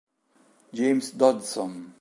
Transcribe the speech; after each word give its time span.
James 0.73 1.13
Dodson 1.13 1.85